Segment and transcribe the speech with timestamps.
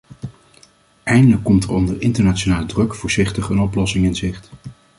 [1.03, 4.49] Eindelijk komt er onder internationale druk voorzichtig een oplossing in zicht.